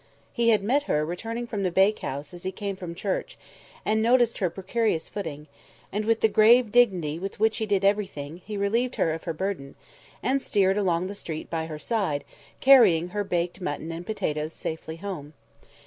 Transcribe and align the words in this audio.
He 0.33 0.49
had 0.49 0.63
met 0.63 0.81
her 0.89 1.05
returning 1.05 1.45
from 1.45 1.61
the 1.61 1.69
bakehouse 1.69 2.33
as 2.33 2.41
he 2.41 2.51
came 2.51 2.75
from 2.75 2.95
church, 2.95 3.37
and 3.85 4.01
noticed 4.01 4.39
her 4.39 4.49
precarious 4.49 5.07
footing; 5.09 5.45
and, 5.91 6.05
with 6.05 6.21
the 6.21 6.27
grave 6.27 6.71
dignity 6.71 7.19
with 7.19 7.39
which 7.39 7.57
he 7.57 7.67
did 7.67 7.85
everything, 7.85 8.41
he 8.43 8.57
relieved 8.57 8.95
her 8.95 9.13
of 9.13 9.25
her 9.25 9.33
burden, 9.35 9.75
and 10.23 10.41
steered 10.41 10.75
along 10.79 11.05
the 11.05 11.13
street 11.13 11.51
by 11.51 11.67
her 11.67 11.77
side, 11.77 12.23
carrying 12.61 13.09
her 13.09 13.23
baked 13.23 13.61
mutton 13.61 13.91
and 13.91 14.07
potatoes 14.07 14.53
safely 14.53 14.95
home. 14.95 15.33